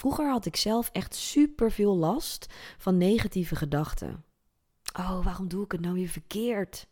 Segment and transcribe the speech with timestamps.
[0.00, 2.46] Vroeger had ik zelf echt super veel last
[2.78, 4.24] van negatieve gedachten.
[4.98, 6.88] Oh, waarom doe ik het nou weer verkeerd?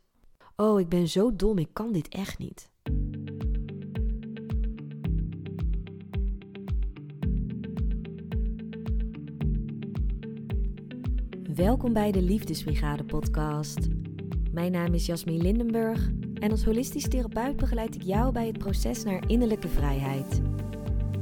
[0.56, 2.70] Oh, ik ben zo dom, ik kan dit echt niet.
[11.54, 13.78] Welkom bij de Liefdesbrigade podcast.
[14.52, 19.02] Mijn naam is Jasmin Lindenburg en als holistisch therapeut begeleid ik jou bij het proces
[19.02, 20.40] naar innerlijke vrijheid.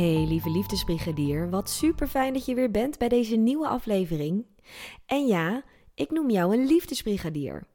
[0.00, 4.46] Hey lieve liefdesbrigadier, wat super fijn dat je weer bent bij deze nieuwe aflevering.
[5.06, 5.64] En ja,
[5.94, 7.66] ik noem jou een liefdesbrigadier.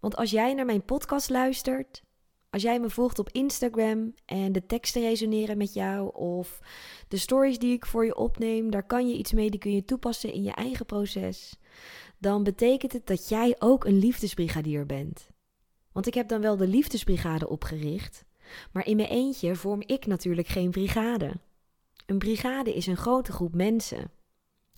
[0.00, 2.02] Want als jij naar mijn podcast luistert,
[2.50, 6.60] als jij me volgt op Instagram en de teksten resoneren met jou of
[7.08, 9.84] de stories die ik voor je opneem, daar kan je iets mee, die kun je
[9.84, 11.56] toepassen in je eigen proces,
[12.18, 15.28] dan betekent het dat jij ook een liefdesbrigadier bent.
[15.92, 18.24] Want ik heb dan wel de liefdesbrigade opgericht,
[18.72, 21.32] maar in mijn eentje vorm ik natuurlijk geen brigade.
[22.06, 24.10] Een brigade is een grote groep mensen.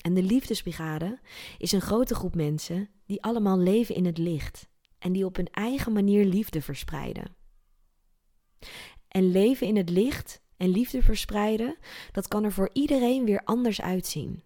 [0.00, 1.19] En de liefdesbrigade
[1.58, 5.50] is een grote groep mensen die allemaal leven in het licht en die op hun
[5.50, 7.36] eigen manier liefde verspreiden.
[9.08, 11.77] En leven in het licht en liefde verspreiden,
[12.12, 14.42] dat kan er voor iedereen weer anders uitzien.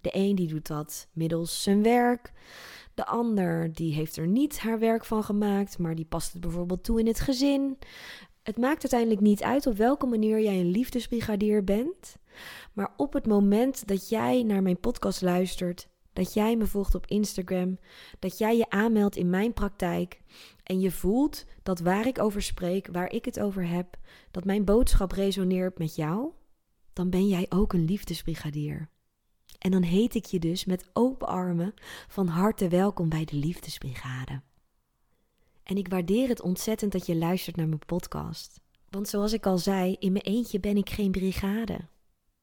[0.00, 2.32] De een die doet dat middels zijn werk,
[2.94, 6.84] de ander die heeft er niet haar werk van gemaakt, maar die past het bijvoorbeeld
[6.84, 7.78] toe in het gezin.
[8.48, 12.16] Het maakt uiteindelijk niet uit op welke manier jij een liefdesbrigadier bent.
[12.72, 17.06] Maar op het moment dat jij naar mijn podcast luistert, dat jij me volgt op
[17.06, 17.78] Instagram,
[18.18, 20.20] dat jij je aanmeldt in mijn praktijk
[20.62, 23.96] en je voelt dat waar ik over spreek, waar ik het over heb,
[24.30, 26.30] dat mijn boodschap resoneert met jou,
[26.92, 28.88] dan ben jij ook een liefdesbrigadier.
[29.58, 31.74] En dan heet ik je dus met open armen
[32.08, 34.40] van harte welkom bij de Liefdesbrigade.
[35.68, 38.60] En ik waardeer het ontzettend dat je luistert naar mijn podcast.
[38.90, 41.78] Want zoals ik al zei, in mijn eentje ben ik geen brigade.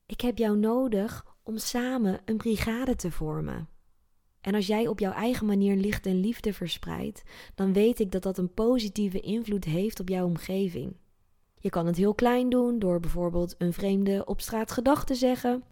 [0.05, 3.69] Ik heb jou nodig om samen een brigade te vormen.
[4.41, 7.23] En als jij op jouw eigen manier licht en liefde verspreidt,
[7.55, 10.95] dan weet ik dat dat een positieve invloed heeft op jouw omgeving.
[11.55, 15.63] Je kan het heel klein doen door bijvoorbeeld een vreemde op straat gedachte zeggen.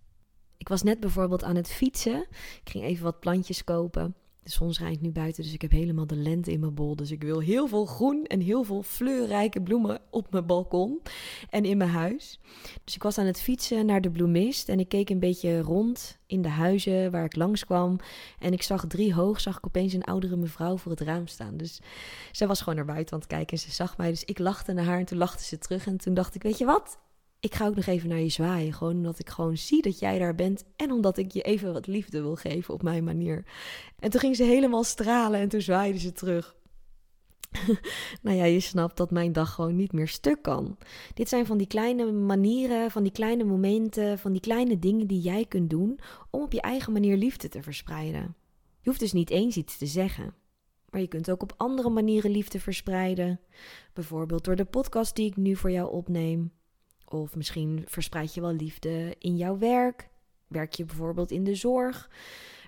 [0.57, 2.25] Ik was net bijvoorbeeld aan het fietsen.
[2.63, 4.15] Ik ging even wat plantjes kopen.
[4.43, 6.95] De zon schijnt nu buiten, dus ik heb helemaal de lente in mijn bol.
[6.95, 11.01] Dus ik wil heel veel groen en heel veel fleurrijke bloemen op mijn balkon
[11.49, 12.39] en in mijn huis.
[12.83, 16.17] Dus ik was aan het fietsen naar de bloemist en ik keek een beetje rond
[16.27, 17.99] in de huizen waar ik langskwam.
[18.39, 21.57] En ik zag drie hoog, zag ik opeens een oudere mevrouw voor het raam staan.
[21.57, 21.79] Dus
[22.31, 24.09] zij was gewoon naar buiten aan het kijken en ze zag mij.
[24.09, 25.85] Dus ik lachte naar haar en toen lachte ze terug.
[25.87, 26.97] En toen dacht ik, weet je wat?
[27.43, 28.73] Ik ga ook nog even naar je zwaaien.
[28.73, 30.63] Gewoon omdat ik gewoon zie dat jij daar bent.
[30.75, 33.45] En omdat ik je even wat liefde wil geven op mijn manier.
[33.99, 36.55] En toen ging ze helemaal stralen en toen zwaaide ze terug.
[38.21, 40.77] nou ja, je snapt dat mijn dag gewoon niet meer stuk kan.
[41.13, 45.21] Dit zijn van die kleine manieren, van die kleine momenten, van die kleine dingen die
[45.21, 45.99] jij kunt doen
[46.29, 48.35] om op je eigen manier liefde te verspreiden.
[48.79, 50.33] Je hoeft dus niet eens iets te zeggen.
[50.89, 53.39] Maar je kunt ook op andere manieren liefde verspreiden.
[53.93, 56.51] Bijvoorbeeld door de podcast die ik nu voor jou opneem.
[57.13, 60.09] Of misschien verspreid je wel liefde in jouw werk.
[60.47, 62.09] Werk je bijvoorbeeld in de zorg.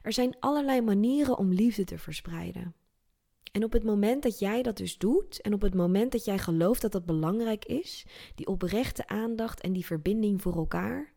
[0.01, 2.75] Er zijn allerlei manieren om liefde te verspreiden.
[3.51, 6.37] En op het moment dat jij dat dus doet en op het moment dat jij
[6.37, 11.13] gelooft dat dat belangrijk is, die oprechte aandacht en die verbinding voor elkaar,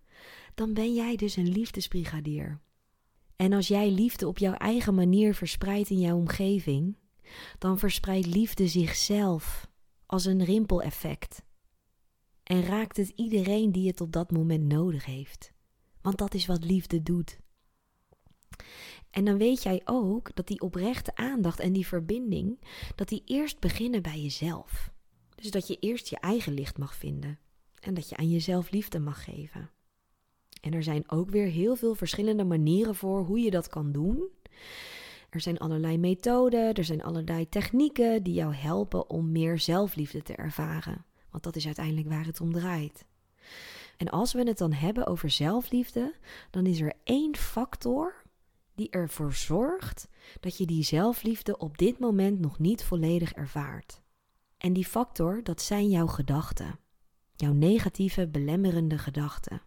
[0.55, 2.60] dan ben jij dus een liefdesbrigadier.
[3.37, 6.97] En als jij liefde op jouw eigen manier verspreidt in jouw omgeving,
[7.59, 9.69] dan verspreidt liefde zichzelf
[10.06, 11.47] als een rimpeleffect
[12.48, 15.53] en raakt het iedereen die het op dat moment nodig heeft.
[16.03, 17.38] Want dat is wat liefde doet.
[19.10, 22.60] En dan weet jij ook dat die oprechte aandacht en die verbinding,
[22.95, 24.92] dat die eerst beginnen bij jezelf.
[25.34, 27.39] Dus dat je eerst je eigen licht mag vinden
[27.80, 29.71] en dat je aan jezelf liefde mag geven.
[30.60, 34.28] En er zijn ook weer heel veel verschillende manieren voor hoe je dat kan doen.
[35.30, 40.34] Er zijn allerlei methoden, er zijn allerlei technieken die jou helpen om meer zelfliefde te
[40.34, 41.06] ervaren.
[41.30, 43.07] Want dat is uiteindelijk waar het om draait.
[43.97, 46.15] En als we het dan hebben over zelfliefde,
[46.51, 48.22] dan is er één factor
[48.75, 50.09] die ervoor zorgt
[50.41, 54.03] dat je die zelfliefde op dit moment nog niet volledig ervaart.
[54.59, 56.78] En die factor, dat zijn jouw gedachten.
[57.36, 59.63] Jouw negatieve, belemmerende gedachten.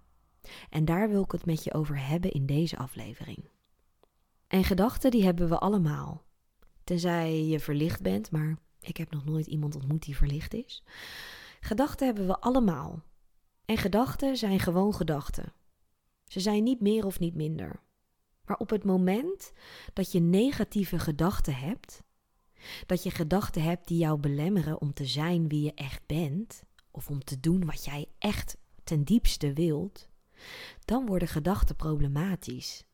[0.70, 3.50] En daar wil ik het met je over hebben in deze aflevering.
[4.48, 6.24] En gedachten die hebben we allemaal.
[6.84, 10.84] Tenzij je verlicht bent, maar ik heb nog nooit iemand ontmoet die verlicht is.
[11.64, 13.04] Gedachten hebben we allemaal.
[13.66, 15.54] En gedachten zijn gewoon gedachten.
[16.28, 17.82] Ze zijn niet meer of niet minder.
[18.46, 19.52] Maar op het moment
[19.94, 22.04] dat je negatieve gedachten hebt,
[22.86, 27.10] dat je gedachten hebt die jou belemmeren om te zijn wie je echt bent, of
[27.10, 30.08] om te doen wat jij echt ten diepste wilt,
[30.86, 32.86] dan worden gedachten problematisch.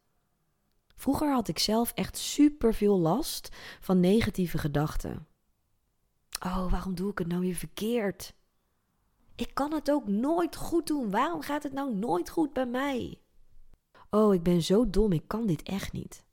[0.95, 5.27] Vroeger had ik zelf echt super veel last van negatieve gedachten.
[6.45, 8.35] Oh, waarom doe ik het nou weer verkeerd?
[9.37, 11.09] Ik kan het ook nooit goed doen.
[11.09, 13.19] Waarom gaat het nou nooit goed bij mij?
[14.09, 16.25] Oh, ik ben zo dom, ik kan dit echt niet.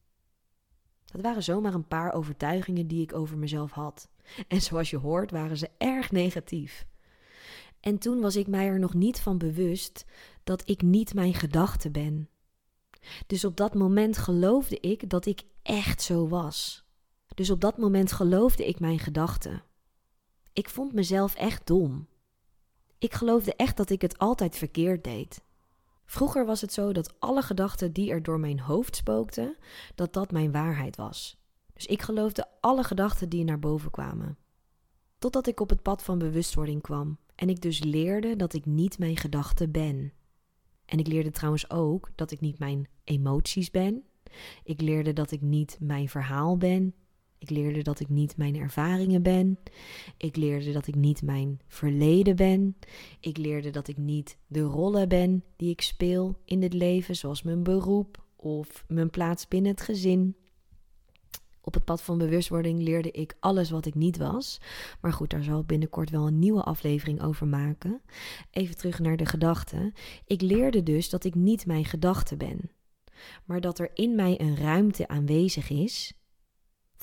[1.05, 4.09] Dat waren zomaar een paar overtuigingen die ik over mezelf had.
[4.49, 6.87] En zoals je hoort, waren ze erg negatief.
[7.81, 10.05] En toen was ik mij er nog niet van bewust
[10.45, 12.29] dat ik niet mijn gedachte ben.
[13.27, 16.85] Dus op dat moment geloofde ik dat ik echt zo was.
[17.35, 19.62] Dus op dat moment geloofde ik mijn gedachten.
[20.53, 22.06] Ik vond mezelf echt dom.
[23.05, 25.43] Ik geloofde echt dat ik het altijd verkeerd deed.
[26.06, 29.56] Vroeger was het zo dat alle gedachten die er door mijn hoofd spookten,
[29.95, 31.37] dat dat mijn waarheid was.
[31.73, 34.39] Dus ik geloofde alle gedachten die naar boven kwamen.
[35.19, 38.99] Totdat ik op het pad van bewustwording kwam en ik dus leerde dat ik niet
[38.99, 40.12] mijn gedachten ben.
[40.85, 44.05] En ik leerde trouwens ook dat ik niet mijn emoties ben.
[44.62, 46.95] Ik leerde dat ik niet mijn verhaal ben.
[47.44, 49.58] Ik leerde dat ik niet mijn ervaringen ben.
[50.17, 52.76] Ik leerde dat ik niet mijn verleden ben.
[53.20, 57.43] Ik leerde dat ik niet de rollen ben die ik speel in het leven, zoals
[57.43, 60.37] mijn beroep of mijn plaats binnen het gezin.
[61.61, 64.61] Op het pad van bewustwording leerde ik alles wat ik niet was.
[65.00, 68.00] Maar goed, daar zal ik binnenkort wel een nieuwe aflevering over maken.
[68.50, 69.93] Even terug naar de gedachten.
[70.26, 72.70] Ik leerde dus dat ik niet mijn gedachten ben,
[73.44, 76.14] maar dat er in mij een ruimte aanwezig is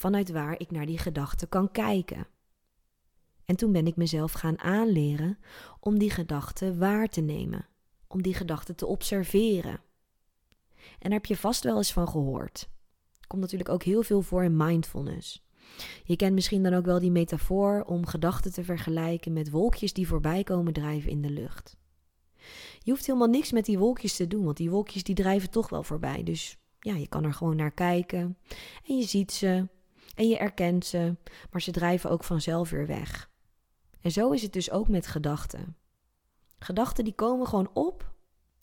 [0.01, 2.27] vanuit waar ik naar die gedachten kan kijken.
[3.45, 5.37] En toen ben ik mezelf gaan aanleren
[5.79, 7.67] om die gedachten waar te nemen,
[8.07, 9.79] om die gedachten te observeren.
[10.75, 12.69] En daar heb je vast wel eens van gehoord.
[13.27, 15.45] Komt natuurlijk ook heel veel voor in mindfulness.
[16.03, 20.07] Je kent misschien dan ook wel die metafoor om gedachten te vergelijken met wolkjes die
[20.07, 21.77] voorbij komen drijven in de lucht.
[22.79, 25.69] Je hoeft helemaal niks met die wolkjes te doen, want die wolkjes die drijven toch
[25.69, 26.23] wel voorbij.
[26.23, 28.37] Dus ja, je kan er gewoon naar kijken
[28.87, 29.67] en je ziet ze
[30.15, 31.15] en je erkent ze,
[31.51, 33.29] maar ze drijven ook vanzelf weer weg.
[34.01, 35.77] En zo is het dus ook met gedachten.
[36.59, 38.11] Gedachten die komen gewoon op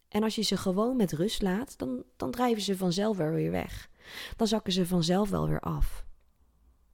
[0.09, 3.51] en als je ze gewoon met rust laat, dan, dan drijven ze vanzelf wel weer
[3.51, 3.91] weg.
[4.37, 6.07] Dan zakken ze vanzelf wel weer af.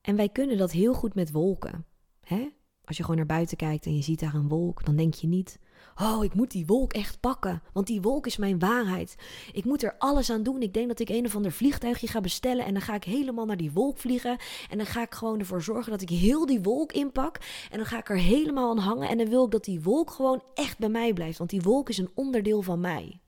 [0.00, 1.86] En wij kunnen dat heel goed met wolken.
[2.20, 2.48] Hè?
[2.84, 5.26] Als je gewoon naar buiten kijkt en je ziet daar een wolk, dan denk je
[5.26, 5.58] niet:
[6.00, 9.16] Oh, ik moet die wolk echt pakken, want die wolk is mijn waarheid.
[9.52, 10.62] Ik moet er alles aan doen.
[10.62, 13.46] Ik denk dat ik een of ander vliegtuigje ga bestellen en dan ga ik helemaal
[13.46, 14.38] naar die wolk vliegen.
[14.70, 17.38] En dan ga ik gewoon ervoor zorgen dat ik heel die wolk inpak.
[17.70, 20.10] En dan ga ik er helemaal aan hangen en dan wil ik dat die wolk
[20.10, 23.20] gewoon echt bij mij blijft, want die wolk is een onderdeel van mij.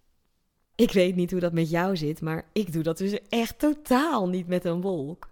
[0.74, 4.28] Ik weet niet hoe dat met jou zit, maar ik doe dat dus echt totaal
[4.28, 5.30] niet met een wolk.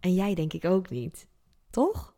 [0.00, 1.26] En jij denk ik ook niet,
[1.70, 2.14] toch?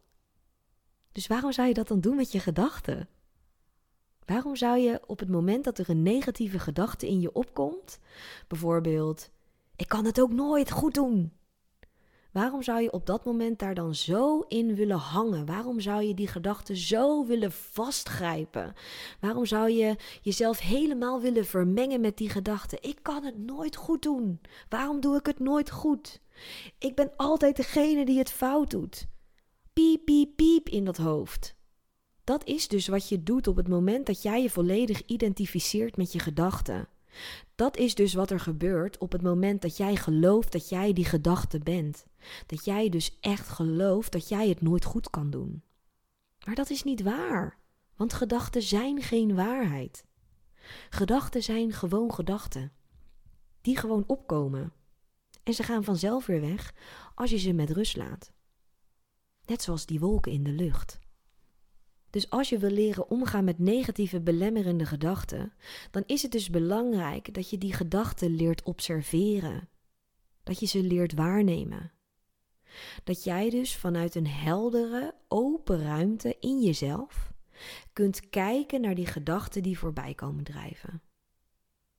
[1.12, 3.08] Dus waarom zou je dat dan doen met je gedachten?
[4.26, 7.98] Waarom zou je op het moment dat er een negatieve gedachte in je opkomt,
[8.48, 9.30] bijvoorbeeld:
[9.76, 11.32] Ik kan het ook nooit goed doen.
[12.34, 15.46] Waarom zou je op dat moment daar dan zo in willen hangen?
[15.46, 18.74] Waarom zou je die gedachte zo willen vastgrijpen?
[19.20, 22.78] Waarom zou je jezelf helemaal willen vermengen met die gedachte?
[22.80, 24.40] Ik kan het nooit goed doen.
[24.68, 26.20] Waarom doe ik het nooit goed?
[26.78, 29.06] Ik ben altijd degene die het fout doet.
[29.72, 31.54] Piep, piep, piep in dat hoofd.
[32.24, 36.12] Dat is dus wat je doet op het moment dat jij je volledig identificeert met
[36.12, 36.88] je gedachten.
[37.54, 41.04] Dat is dus wat er gebeurt op het moment dat jij gelooft dat jij die
[41.04, 42.06] gedachte bent.
[42.46, 45.62] Dat jij dus echt gelooft dat jij het nooit goed kan doen.
[46.44, 47.58] Maar dat is niet waar,
[47.96, 50.04] want gedachten zijn geen waarheid.
[50.90, 52.72] Gedachten zijn gewoon gedachten,
[53.60, 54.72] die gewoon opkomen.
[55.42, 56.74] En ze gaan vanzelf weer weg
[57.14, 58.32] als je ze met rust laat.
[59.44, 60.98] Net zoals die wolken in de lucht.
[62.14, 65.52] Dus als je wil leren omgaan met negatieve belemmerende gedachten,
[65.90, 69.68] dan is het dus belangrijk dat je die gedachten leert observeren.
[70.42, 71.92] Dat je ze leert waarnemen.
[73.04, 77.32] Dat jij dus vanuit een heldere, open ruimte in jezelf
[77.92, 81.02] kunt kijken naar die gedachten die voorbij komen drijven.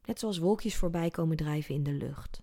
[0.05, 2.41] Net zoals wolkjes voorbij komen drijven in de lucht.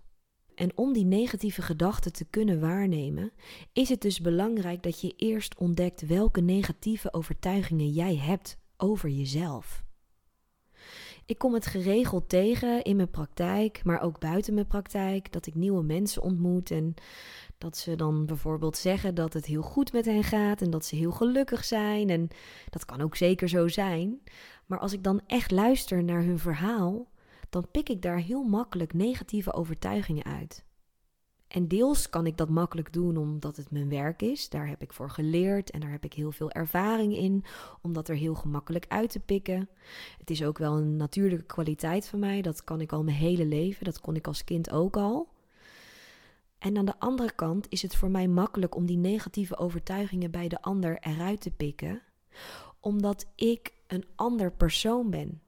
[0.55, 3.31] En om die negatieve gedachten te kunnen waarnemen,
[3.73, 9.83] is het dus belangrijk dat je eerst ontdekt welke negatieve overtuigingen jij hebt over jezelf.
[11.25, 15.55] Ik kom het geregeld tegen in mijn praktijk, maar ook buiten mijn praktijk, dat ik
[15.55, 16.93] nieuwe mensen ontmoet en
[17.57, 20.95] Dat ze dan bijvoorbeeld zeggen dat het heel goed met hen gaat en dat ze
[20.95, 22.09] heel gelukkig zijn.
[22.09, 22.27] En
[22.69, 24.21] dat kan ook zeker zo zijn.
[24.65, 27.07] Maar als ik dan echt luister naar hun verhaal,
[27.53, 30.65] dan pik ik daar heel makkelijk negatieve overtuigingen uit.
[31.47, 34.49] En deels kan ik dat makkelijk doen omdat het mijn werk is.
[34.49, 37.43] Daar heb ik voor geleerd en daar heb ik heel veel ervaring in,
[37.81, 39.69] om dat er heel gemakkelijk uit te pikken.
[40.17, 42.41] Het is ook wel een natuurlijke kwaliteit van mij.
[42.41, 43.85] Dat kan ik al mijn hele leven.
[43.85, 45.29] Dat kon ik als kind ook al.
[46.57, 50.47] En aan de andere kant is het voor mij makkelijk om die negatieve overtuigingen bij
[50.47, 52.01] de ander eruit te pikken,
[52.79, 55.42] omdat ik een ander persoon ben.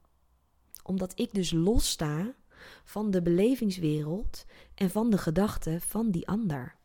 [0.86, 2.34] Omdat ik dus lossta
[2.84, 6.76] van de belevingswereld en van de gedachten van die ander.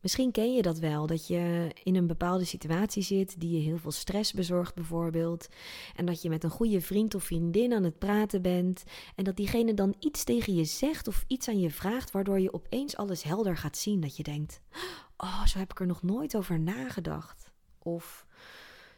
[0.00, 3.78] Misschien ken je dat wel, dat je in een bepaalde situatie zit die je heel
[3.78, 5.48] veel stress bezorgt bijvoorbeeld.
[5.96, 8.84] En dat je met een goede vriend of vriendin aan het praten bent.
[9.14, 12.52] En dat diegene dan iets tegen je zegt of iets aan je vraagt, waardoor je
[12.52, 14.00] opeens alles helder gaat zien.
[14.00, 14.60] Dat je denkt,
[15.16, 17.52] oh, zo heb ik er nog nooit over nagedacht.
[17.78, 18.26] Of,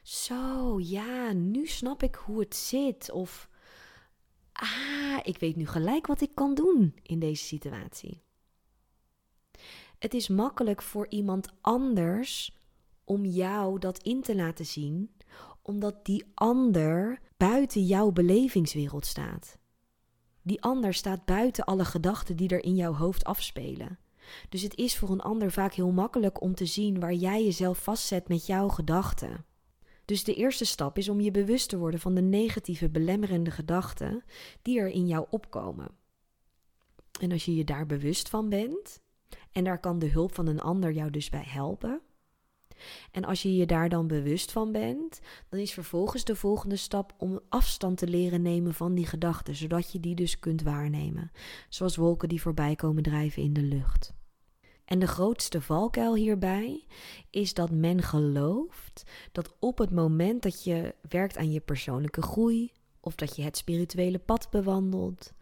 [0.03, 3.11] zo, ja, nu snap ik hoe het zit.
[3.11, 3.49] Of,
[4.61, 8.23] ah, ik weet nu gelijk wat ik kan doen in deze situatie.
[9.99, 12.57] Het is makkelijk voor iemand anders
[13.05, 15.11] om jou dat in te laten zien,
[15.63, 19.59] omdat die ander buiten jouw belevingswereld staat.
[20.43, 23.99] Die ander staat buiten alle gedachten die er in jouw hoofd afspelen.
[24.49, 27.79] Dus het is voor een ander vaak heel makkelijk om te zien waar jij jezelf
[27.83, 29.45] vastzet met jouw gedachten.
[30.11, 34.25] Dus de eerste stap is om je bewust te worden van de negatieve belemmerende gedachten
[34.63, 35.89] die er in jou opkomen.
[37.21, 39.01] En als je je daar bewust van bent,
[39.53, 42.01] en daar kan de hulp van een ander jou dus bij helpen.
[43.11, 47.15] En als je je daar dan bewust van bent, dan is vervolgens de volgende stap
[47.19, 51.31] om afstand te leren nemen van die gedachten, zodat je die dus kunt waarnemen,
[51.69, 54.19] zoals wolken die voorbij komen drijven in de lucht.
[54.91, 56.87] En de grootste valkuil hierbij
[57.31, 62.73] is dat men gelooft dat op het moment dat je werkt aan je persoonlijke groei
[63.01, 65.33] of dat je het spirituele pad bewandelt,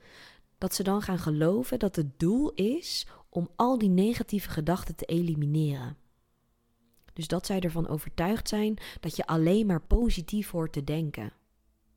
[0.58, 5.04] dat ze dan gaan geloven dat het doel is om al die negatieve gedachten te
[5.04, 5.96] elimineren.
[7.12, 11.32] Dus dat zij ervan overtuigd zijn dat je alleen maar positief hoort te denken.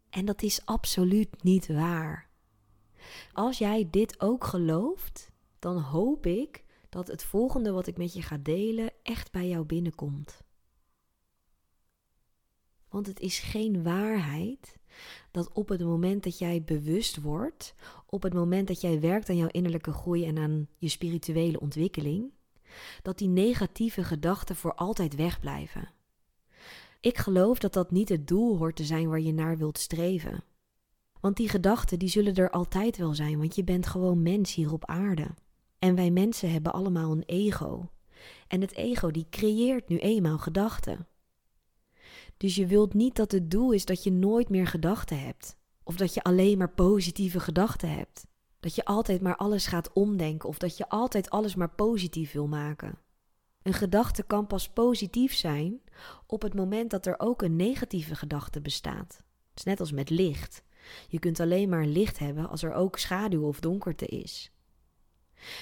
[0.09, 2.29] En dat is absoluut niet waar.
[3.33, 8.21] Als jij dit ook gelooft, dan hoop ik dat het volgende wat ik met je
[8.21, 10.41] ga delen echt bij jou binnenkomt.
[12.89, 14.77] Want het is geen waarheid
[15.31, 19.37] dat op het moment dat jij bewust wordt, op het moment dat jij werkt aan
[19.37, 22.31] jouw innerlijke groei en aan je spirituele ontwikkeling,
[23.01, 25.89] dat die negatieve gedachten voor altijd wegblijven.
[26.99, 30.43] Ik geloof dat dat niet het doel hoort te zijn waar je naar wilt streven.
[31.19, 34.73] Want die gedachten die zullen er altijd wel zijn, want je bent gewoon mens hier
[34.73, 35.27] op aarde.
[35.81, 37.89] En wij mensen hebben allemaal een ego.
[38.47, 41.07] En het ego die creëert nu eenmaal gedachten.
[42.37, 45.57] Dus je wilt niet dat het doel is dat je nooit meer gedachten hebt.
[45.83, 48.27] Of dat je alleen maar positieve gedachten hebt.
[48.59, 52.47] Dat je altijd maar alles gaat omdenken of dat je altijd alles maar positief wil
[52.47, 52.97] maken.
[53.61, 55.81] Een gedachte kan pas positief zijn
[56.25, 59.23] op het moment dat er ook een negatieve gedachte bestaat.
[59.49, 60.63] Het is net als met licht.
[61.07, 64.51] Je kunt alleen maar licht hebben als er ook schaduw of donkerte is.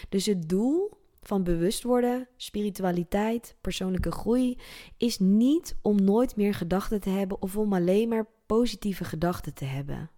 [0.09, 4.57] Dus het doel van bewust worden, spiritualiteit, persoonlijke groei,
[4.97, 9.65] is niet om nooit meer gedachten te hebben of om alleen maar positieve gedachten te
[9.65, 10.11] hebben.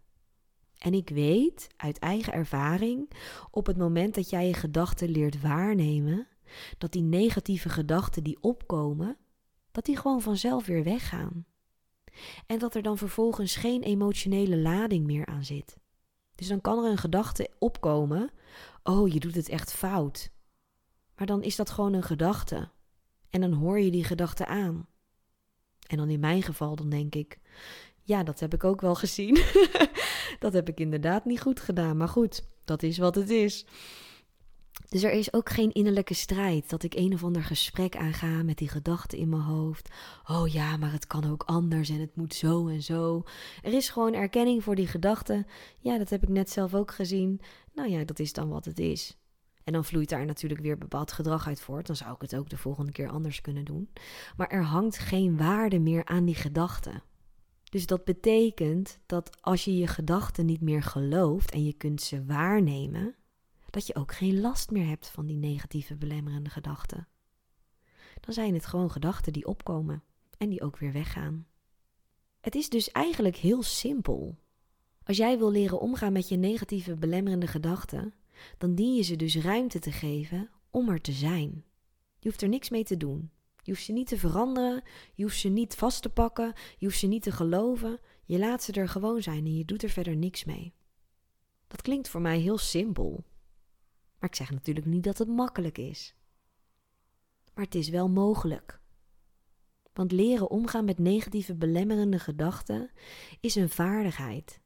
[0.78, 3.12] En ik weet uit eigen ervaring,
[3.52, 6.28] op het moment dat jij je gedachten leert waarnemen,
[6.78, 9.18] dat die negatieve gedachten die opkomen,
[9.72, 11.46] dat die gewoon vanzelf weer weggaan.
[12.46, 15.78] En dat er dan vervolgens geen emotionele lading meer aan zit.
[16.36, 18.32] Dus dan kan er een gedachte opkomen:
[18.84, 20.32] oh, je doet het echt fout.
[21.16, 22.70] Maar dan is dat gewoon een gedachte.
[23.30, 24.88] En dan hoor je die gedachte aan.
[25.88, 27.40] En dan in mijn geval, dan denk ik:
[28.02, 29.36] ja, dat heb ik ook wel gezien.
[30.40, 31.98] dat heb ik inderdaad niet goed gedaan.
[31.98, 33.66] Maar goed, dat is wat het is.
[34.90, 38.58] Dus er is ook geen innerlijke strijd dat ik een of ander gesprek aanga met
[38.58, 39.90] die gedachten in mijn hoofd.
[40.28, 43.24] Oh ja, maar het kan ook anders en het moet zo en zo.
[43.62, 45.48] Er is gewoon erkenning voor die gedachten.
[45.80, 47.42] Ja, dat heb ik net zelf ook gezien.
[47.74, 49.18] Nou ja, dat is dan wat het is.
[49.64, 51.88] En dan vloeit daar natuurlijk weer bepaald gedrag uit voort.
[51.88, 53.90] Dan zou ik het ook de volgende keer anders kunnen doen.
[54.38, 57.04] Maar er hangt geen waarde meer aan die gedachten.
[57.64, 62.26] Dus dat betekent dat als je je gedachten niet meer gelooft en je kunt ze
[62.26, 63.16] waarnemen,
[63.72, 67.08] dat je ook geen last meer hebt van die negatieve belemmerende gedachten.
[68.20, 70.04] Dan zijn het gewoon gedachten die opkomen
[70.38, 71.48] en die ook weer weggaan.
[72.42, 74.38] Het is dus eigenlijk heel simpel.
[75.04, 78.14] Als jij wil leren omgaan met je negatieve belemmerende gedachten,
[78.58, 81.64] dan dien je ze dus ruimte te geven om er te zijn.
[82.20, 83.32] Je hoeft er niks mee te doen.
[83.64, 87.00] Je hoeft ze niet te veranderen, je hoeft ze niet vast te pakken, je hoeft
[87.00, 88.00] ze niet te geloven.
[88.26, 90.74] Je laat ze er gewoon zijn en je doet er verder niks mee.
[91.68, 93.24] Dat klinkt voor mij heel simpel.
[94.22, 96.16] Maar ik zeg natuurlijk niet dat het makkelijk is.
[97.54, 98.82] Maar het is wel mogelijk.
[99.94, 102.92] Want leren omgaan met negatieve belemmerende gedachten
[103.40, 104.62] is een vaardigheid.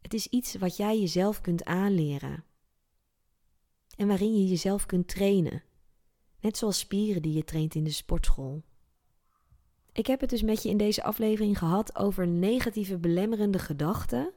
[0.00, 2.44] Het is iets wat jij jezelf kunt aanleren.
[3.96, 5.62] En waarin je jezelf kunt trainen.
[6.40, 8.64] Net zoals spieren die je traint in de sportschool.
[9.92, 14.32] Ik heb het dus met je in deze aflevering gehad over negatieve belemmerende gedachten.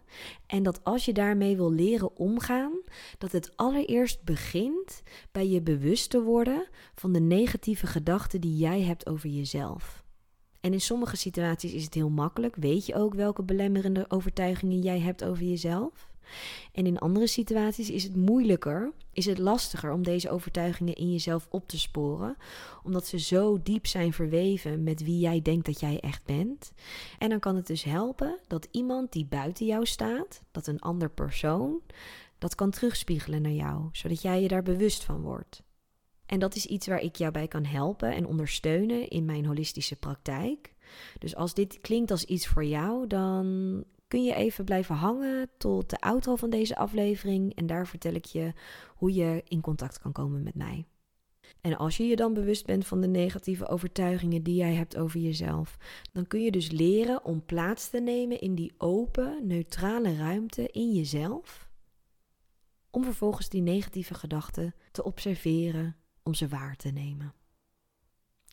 [0.48, 2.72] En dat als je daarmee wil leren omgaan,
[3.18, 8.82] dat het allereerst begint bij je bewust te worden van de negatieve gedachten die jij
[8.82, 10.04] hebt over jezelf.
[10.60, 12.56] En in sommige situaties is het heel makkelijk.
[12.56, 16.13] Weet je ook welke belemmerende overtuigingen jij hebt over jezelf?
[16.72, 21.48] En in andere situaties is het moeilijker, is het lastiger om deze overtuigingen in jezelf
[21.50, 22.38] op te sporen,
[22.84, 26.72] omdat ze zo diep zijn verweven met wie jij denkt dat jij echt bent.
[27.20, 31.10] En dan kan het dus helpen dat iemand die buiten jou staat, dat een ander
[31.10, 31.82] persoon,
[32.38, 35.64] dat kan terugspiegelen naar jou, zodat jij je daar bewust van wordt.
[36.26, 39.96] En dat is iets waar ik jou bij kan helpen en ondersteunen in mijn holistische
[39.96, 40.74] praktijk.
[41.20, 45.90] Dus als dit klinkt als iets voor jou, dan kun je even blijven hangen tot
[45.90, 47.56] de outro van deze aflevering.
[47.56, 48.54] En daar vertel ik je
[48.96, 50.86] hoe je in contact kan komen met mij.
[51.62, 55.20] En als je je dan bewust bent van de negatieve overtuigingen die jij hebt over
[55.20, 55.78] jezelf,
[56.12, 60.92] dan kun je dus leren om plaats te nemen in die open, neutrale ruimte in
[60.92, 61.70] jezelf.
[62.90, 67.34] Om vervolgens die negatieve gedachten te observeren, om ze waar te nemen.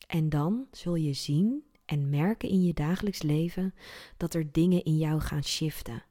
[0.07, 3.73] En dan zul je zien en merken in je dagelijks leven
[4.17, 6.03] dat er dingen in jou gaan shiften.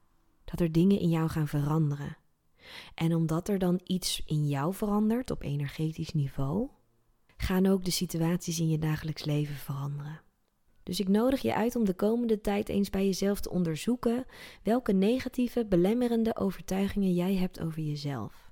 [0.45, 2.17] Dat er dingen in jou gaan veranderen.
[2.95, 6.69] En omdat er dan iets in jou verandert op energetisch niveau,
[7.37, 10.21] gaan ook de situaties in je dagelijks leven veranderen.
[10.83, 14.25] Dus ik nodig je uit om de komende tijd eens bij jezelf te onderzoeken
[14.63, 18.51] welke negatieve, belemmerende overtuigingen jij hebt over jezelf.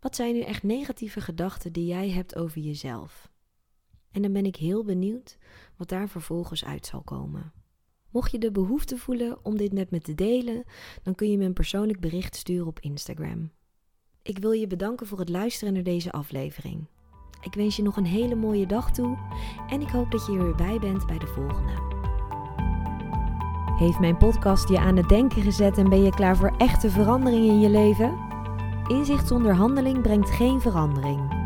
[0.00, 3.30] Wat zijn nu echt negatieve gedachten die jij hebt over jezelf?
[4.16, 5.38] En dan ben ik heel benieuwd
[5.76, 7.52] wat daar vervolgens uit zal komen.
[8.10, 10.64] Mocht je de behoefte voelen om dit met me te delen,
[11.02, 13.50] dan kun je me een persoonlijk bericht sturen op Instagram.
[14.22, 16.86] Ik wil je bedanken voor het luisteren naar deze aflevering.
[17.40, 19.18] Ik wens je nog een hele mooie dag toe
[19.68, 21.94] en ik hoop dat je er weer bij bent bij de volgende.
[23.78, 27.46] Heeft mijn podcast je aan het denken gezet en ben je klaar voor echte verandering
[27.46, 28.18] in je leven?
[28.86, 31.45] Inzicht zonder handeling brengt geen verandering.